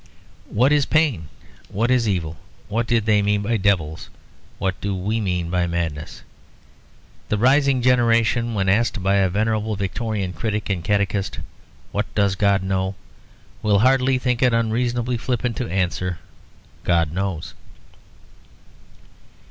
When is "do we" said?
4.81-5.21